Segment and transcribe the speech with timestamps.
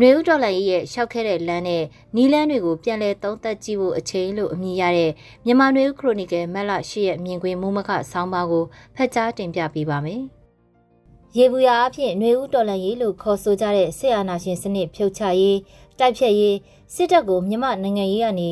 [0.00, 1.84] နွေဦးတော်လှန်ရေးရဲ့ရှောက်ခဲ့တဲ့လမ်းနဲ့
[2.16, 5.12] နီးလန်းတွေကိုပြန်လည်သုံးသပ်ကြည့်ဖို့အချိန်လို့အမည်ရတဲ့
[5.44, 8.64] မြန်မာနွေဦးခရိုနီကယ်မက်လရှိရဲ့မြင်ကွင်းမူမခဆောင်းပါးကို
[8.96, 10.22] ဖတ်ကြားတင်ပြပေးပါမယ်။
[11.36, 15.58] ရေဘူးရအဖြစ်နွေဦးတော်လှန်ရေးလို့ခေါ်ဆိုကြတဲ့ဆစ်အာနာရှင်စနစ်ဖြုတ်ချရေး
[15.98, 16.56] တိုက်ဖြတ်ရေး
[16.94, 18.50] စစ်တပ်ကိုမြန်မာနိုင်ငံရေးကနေ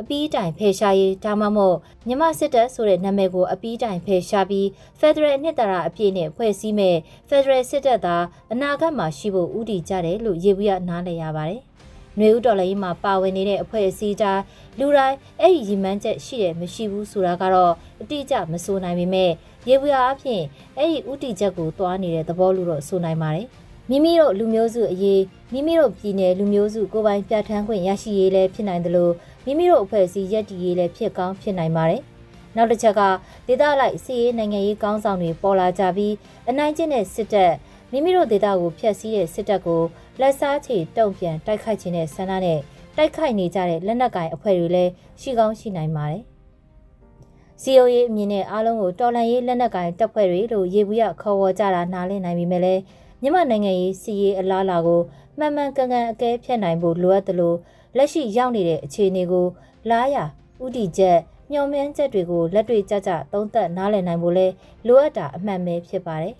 [0.00, 4.66] အပီးတိုင်ဖယ်ရှားရေးဒါမှမဟုတ်မြမစစ်တပ်ဆိုတဲ့နာမည်ကိုအပီးတိုင်ဖယ်ရှားပြီး
[5.00, 6.96] Federal အနှစ်သာရအပြည့်နဲ့ဖွဲ့စည်းမဲ့
[7.28, 8.16] Federal စစ်တပ်သာ
[8.52, 11.62] အနာဂတ်မှာရှိဖို့ဥတည်ကြတယ်လို့ရေဘူးရနားလည်ရပါတယ်။
[12.18, 14.40] နှွေဦးတော်လည်းမှာပါဝင်နေတဲ့အဖွဲ့အစည်းကြား
[14.78, 19.30] လူတိုင်းအဲ့ဒီရည်မှန်းချက်ရှိတယ်မရှိဘူးဆိုတာကတော့အတိအကျမဆိုနိုင်ပေမဲ့
[19.68, 20.42] ရေဘူးရအဖြစ်
[20.76, 23.46] အဲ့ဒီဥတီချက်ကိုတွားနေတဲ့သဘောလို့တော့ဆိုနိုင်ပါတယ်။
[23.90, 25.22] မိမိတို့လူမျိုးစုအရေး
[25.52, 29.12] မိမိတို့ပြည်နယ်လူမျိုးစုကိုပိုင်ပြဋ္ဌာန်းခွင့်ရရှိရေးလည်းဖြစ်နိုင်တယ်လို့
[29.44, 32.02] မိမိတို့အဖွဲ့အစည်းရက်တည်ရေးလည်းဖြစ်ကောင်းဖြစ်နိုင်ပါတယ်။
[32.56, 33.00] နောက်တစ်ချက်က
[33.46, 36.14] ဒေသလိုက်စီးရေးနိုင်ငံရေးကောင်းဆောင်တွေပေါ်လာကြပြီး
[36.48, 37.52] အနိုင်ကျင့်တဲ့စစ်တပ်
[37.92, 39.82] မိမိတို့ဒေသကိုဖျက်ဆီးတဲ့စစ်တပ်ကို
[40.20, 42.60] လက်စားချေတုံ့ပြန်တိုက်ခိုက်ခြင်းနဲ့ဆန္ဒနဲ့
[42.96, 46.22] တိုက်ခိုက်နေကြတဲ့လက်နက်ကိုင်အဖွဲ့တွေလည်းရှိကောင်းရှိနိုင်ပါတယ်။
[47.62, 52.82] စီယိုရေးအမြင်နဲ့အားလုံးကိုတော်လန်ရေးလက်နက်ကိုင်တပ်ဖွဲ့တွေလို့ရေဘူးရခေါ်ဝေါ်ကြတာနားလည်နိုင်ပြီမဲ့လည်း
[53.26, 55.00] မြန်မာနိုင်ငံရေးစီရေးအလားအလာကို
[55.38, 57.54] မှန်မှန်ကန်ကန်အကဲဖြတ်နိုင်ဖို့လိုအပ်သလို
[57.96, 59.46] လက်ရှိရောက်နေတဲ့အခြေအနေကို
[59.90, 60.16] လားရ
[60.64, 61.18] ဥတီချက်
[61.50, 64.46] မျှော်မှန်းချက်တွေကိုလက်တွေ့ကျကျသုံးသပ်နားလည်နိုင်ဖို့လဲ
[64.86, 66.34] လိုအပ်တာအမှန်ပဲဖြစ်ပါတယ်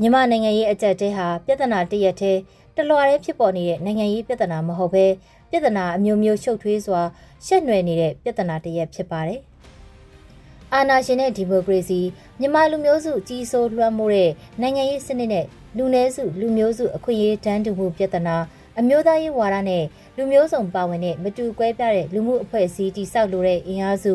[0.00, 2.40] မြန်မာနိုင်ငံရေးအကြက်တဲဟာပြဿနာတရက်တည်း
[2.76, 5.06] တလွားတည်းဖြစ်ပေါ်နေတဲ့နိုင်ငံရေးပြဿနာမဟုတ်ဘဲ
[5.50, 7.00] ပြဿနာအမျိုးမျိုးရှုပ်ထွေးစွာ
[7.46, 9.40] ရှက်နွယ်နေတဲ့ပြဿနာတရက်ဖြစ်ပါတယ်
[10.74, 12.00] အာဏာရှင်တဲ့ဒီမိုကရေစီ
[12.40, 14.30] မြန်မာလူမျိုးစုကြီးစိုးလွှမ်းမိုးတဲ့
[14.60, 18.36] နိုင်ငံရေးစနစ်နဲ့လူနည်းစုလူမျိုးစုအခွင့်အရေးတန်းတူမှုပြဿနာ
[18.78, 19.84] အမျိုးသားရေးဝါဒနဲ့
[20.16, 24.14] လူမျိုးစုံပါဝင်တဲ့မတူကွဲပြားတဲ့လူမှုအဖွဲ့အစည်းတိစောက်လိုတဲ့အင်အားစု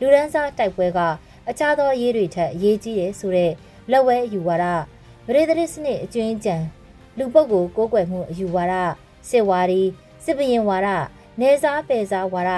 [0.00, 0.98] လူဒန်းစားတိုက်ပွဲက
[1.48, 3.52] အခြားသောရေးတွေထက်အရေးကြီးတယ်ဆိုတဲ့
[3.90, 4.64] လက်ဝဲအယူဝါဒ
[5.26, 6.56] ဗရေဒရစ်စနစ်အကျွင်းကြံ
[7.18, 8.74] လူပုဂ္ဂိုလ်ကိုးကွယ်မှုအယူဝါဒ
[9.30, 9.82] စစ်ဝါဒီ
[10.24, 10.88] စစ်ပရင်ဝါဒ
[11.40, 12.52] နေစားပယ်စားဝါဒ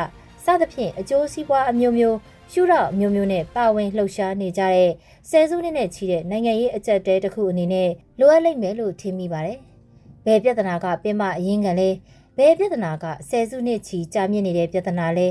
[0.45, 2.19] စသဖြင့်အကျိုးစီးပွားအမျိုးမျိုး
[2.53, 4.91] ရှုထောင့်မျိုးမျိုးနဲ့ပါဝင်လှုပ်ရှားနေကြတဲ့
[5.31, 9.59] ဆယ်စုနှစ်နဲ့ချီတဲ့နိုင်ငံရေးအကြက်တဲတစ်ခုအနေနဲ့လိုအပ်လိမ့်မယ်လို့ထင်မိပါတယ်။
[10.27, 11.91] ဘယ်ပြဿနာကပင်မအရင်ကလဲ
[12.39, 15.29] ဘယ်ပြဿနာကဆယ်စုနှစ်ချီကြာမြင့်နေတဲ့ပြဿနာလဲ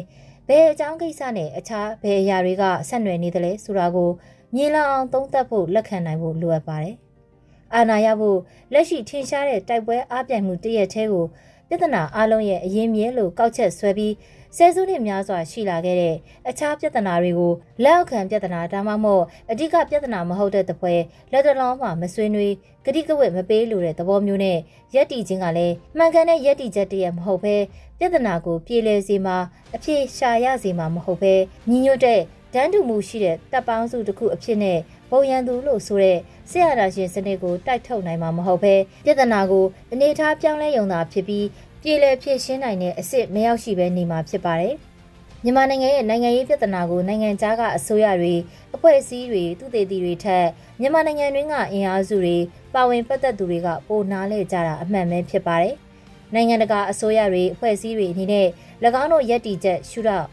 [0.48, 4.10] ဘယ်အကြောင်းကိစ္စနဲ့အခြားဘယ်အရာတွေကဆက်နွယ်နေသလဲဆိုတာကို
[4.56, 6.96] မြင်လာအောင်သုံးသပ်ဖို့လက်ခံနိုင်ဖို့လိုအပ်ပါတယ်။
[7.76, 8.40] အာဏာရဖို့
[8.74, 11.26] လက်ရှိထင်ရှားတဲ့တိုက်ပွဲအပြိုင်မှုတရက်သေးကို
[11.70, 14.14] ပြဿနာအလုံးရဲ့အရင်မြဲလို့ကောက်ချက်ဆွဲပြီး
[14.58, 16.16] ဆယ်စုနှစ်များစွာရှိလာခဲ့တဲ့
[16.50, 17.54] အခြားပြဿနာတွေကို
[17.84, 20.94] လက်အောက်ခံပြဿနာဒါမှမဟုတ်အဓိကပြဿနာမဟုတ်တဲ့တပွဲ
[21.32, 22.54] လက်တလုံးမှာမဆွေးနွေး
[22.86, 24.58] ဂတိကဝတ်မပေးလို့တဲ့သဘောမျိုးနဲ့
[24.96, 27.56] ရက်တီချင်းကလည်းမှန်ကန်တဲ့ရက်တီချက်တည်းမဟုတ်ဘဲ
[28.00, 29.38] ပြဿနာကိုပြေလည်စေမှာ
[29.76, 31.34] အဖြစ်ရှာရစေမှာမဟုတ်ဘဲ
[31.70, 32.22] ညီညွတ်တဲ့
[32.56, 34.80] တန်းတူမှုရှိတဲ့တပ်ပေါင်းစုတစ်ခုအဖြစ်နဲ့
[35.12, 41.48] ဘုံရန်သူလို့ဆိုတဲ့ဆရာနာရှင်စနစ်ကိုတိုက်ထုတ်နိုင်မှာမဟုတ်ဘဲပြဿနာကိုအနေထားပြောင်းလဲယုံတာဖြစ်ပြီး
[41.82, 44.76] ပြည်လည်ဖြစ်ရှင်းနိုင်တဲ့အစ်စ်မရောက်ရှိဘဲနေမှာဖြစ်ပါတယ်။
[45.44, 48.36] မြန်မာနိုင်ငံရဲ့နိုင်ငံရေးပြဿနာကိုနိုင်ငံခြားကအစိုးရတွေ
[48.76, 50.46] အဖွဲ့အစည်းတွေသူတေသီတွေထက်
[50.80, 52.38] မြန်မာနိုင်ငံတွင်းကအင်အားစုတွေ
[52.74, 55.76] ပါဝင်ပတ်သက်သူတွေကပိုနားလဲကြတာအမှန်ပဲဖြစ်ပါတယ်။
[56.34, 58.48] နိုင်ငံတကာအစိုးရတွေအဖွဲ့အစည်းတွေအနေနဲ့၎
[59.02, 60.26] င်းတို့ယက်တီချက်ရှုတော့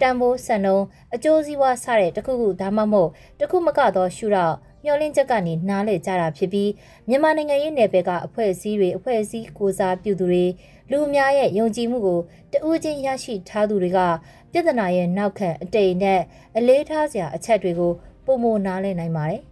[0.00, 0.78] တန်ဖိုးစံနှုံ
[1.14, 3.10] အကျိုးစီးပွားစတဲ့တခုခုဒါမှမဟုတ်
[3.40, 4.54] တခုမကသောရှုတော့
[4.84, 6.70] မျောလင်းချက်ကနေနားလည်ကြတာဖြစ်ပြီး
[7.08, 10.44] မြန်မာနိုင်ငံရေးနယ်ပယ်ကအဖွဲ့အစည်းတွေအဖွဲ့အစည်းကိုစားပြုသူတွေ
[10.90, 12.20] လူအများရဲ့ယုံကြည်မှုကို
[12.52, 13.98] တဦးချင်းရရှိထားသူတွေက
[14.52, 16.20] ပြဿနာရဲ့နောက်ခံအတိတ်နဲ့
[16.56, 17.92] အလေးထားစရာအချက်တွေကို
[18.24, 19.42] ပုံမနားလည်နိုင်ပါတယ်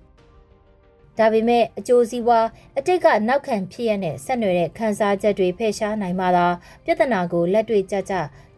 [1.20, 2.46] ဒါပေမဲ့အကျိုးစီးပွား
[2.78, 6.46] အတိတ်ကနောက်ခံဖြစ်ရတဲ့ဆက်နွယ်တဲ့ခန်းစားချက်တွေဖယ်ရှားနိုင်မှသာ
[6.84, 8.14] ပြဿနာကိုလက်တွေ့ကျကျ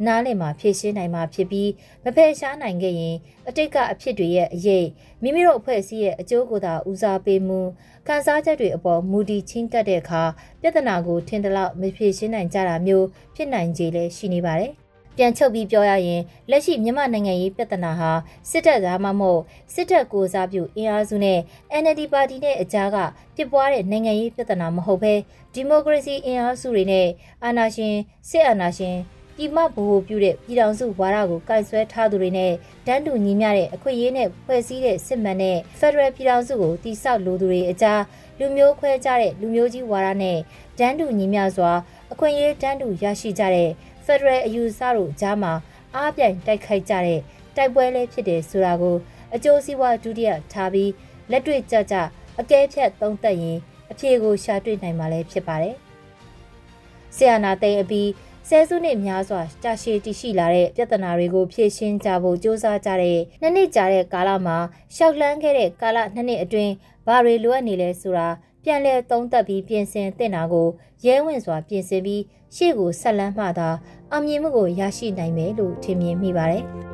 [0.07, 1.71] နားလည်မှဖြေရှင်းနိုင်မှာဖြစ်ပြီး
[2.05, 3.17] မဖယ်ရှားနိုင်ခဲ့ရင်
[3.49, 4.87] အတိတ်ကအဖြစ်တွေရဲ့အရေး
[5.23, 7.61] မိမိတို့အဖွဲ့အစည်းရဲ့အကျိုးကိုသာဦးစားပေးမှု
[8.07, 10.23] ခန်းစားချက်တွေအပေါ်မူတည်ချင်းကပ်တဲ့အခါ
[10.61, 14.82] ပြဿနာကိုထင်သလောက်မဖြေရှင်းနိုင်ကြတာမျိုးဖြစ်နိုင်ခြေလည်းရှိနေပါတယ်
[15.17, 18.11] ပြန်ချုပ်ပြီးပြောရရင်လက်ရှိမြန်မာနိုင်ငံရေးပြဿနာဟာ
[18.51, 19.41] စစ်တပ်သားမှမဟုတ်
[19.75, 21.39] စစ်တပ်ကိုစားပြုအင်အားစုနဲ့
[21.83, 22.97] NLD ပါတီနဲ့အကြားက
[23.37, 25.15] ပြပွားတဲ့နိုင်ငံရေးပြဿနာမဟုတ်ဘဲ
[25.55, 27.09] ဒီမိုကရေစီအင်အားစုတွေနဲ့
[27.45, 27.95] အာဏာရှင်
[28.29, 28.97] စစ်အာဏာရှင်
[29.37, 32.53] ပြည်မဗဟိုပြုတဲ့ပြည်ထောင်စုဝါဒကိုကင်ဆွဲထားသူတွေနဲ့
[32.87, 38.03] တန်းတူညီမျှတဲ့အခွင့်အရေးနဲ့ဖွဲ့စည်းတဲ့စစ်မှန်တဲ့ Federal ပြည်ထောင်စုကိုတည်ဆောက်လိုသူတွေအကြား
[38.39, 40.39] လူမျိုးခွဲကြတဲ့လူမျိုးကြီးဝါဒနဲ့
[40.79, 41.73] တန်းတူညီမျှစွာ
[42.13, 43.71] အခွင့်အရေးတန်းတူရရှိကြတဲ့
[44.07, 45.53] ဖက်ဒရယ်အယူဆတို့ကြားမှာ
[45.95, 47.21] အားပြိုင်တိုက်ခိုက်ကြတဲ့
[47.57, 48.97] တိုက်ပွဲလေးဖြစ်တယ်ဆိုတာကို
[49.35, 50.91] အကျိုးစီးပွားဒုတိယထားပြီး
[51.31, 51.97] လက်တွေ့ကြကြ
[52.41, 53.59] အကဲဖြတ်သုံးသပ်ရင်
[53.91, 55.77] အဖြေကိုရှာတွေ့နိုင်မှာလည်းဖြစ်ပါတယ်။
[57.17, 58.09] ဆီယနာသိအပြီး
[58.49, 64.57] ဆဲစုနှစ်များစွာကြာရှည်တည်ရှိလာတဲ့ပြဿနာတွေကိုဖြေရှင်းကြဖို့စ조사ကြတဲ့နှစ်နှစ်ကြာတဲ့ကာလမှာ
[64.97, 66.73] ရှောက်လန်းခဲ့တဲ့ကာလနှစ်နှစ်အတွင်း
[67.07, 68.29] ဘာတွေလိုအပ်နေလဲဆိုတာ
[68.65, 70.69] ပြန်လည်သုံးသပ်ပြီးပြင်ဆင်သင့်တာကို
[71.05, 72.23] ရဲဝင်စွာပြင်ဆင်ပြီး
[72.57, 73.69] ရှေ့ကိုဆက်လန်းမှသာ
[74.11, 76.65] အောင်မြင်မှုကိုရရှိနိုင်မယ်လို့ထင်မြင်မိပါတယ်။